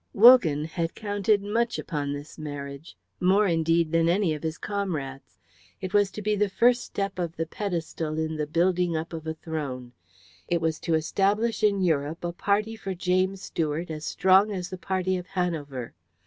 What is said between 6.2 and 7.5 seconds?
be the first step of the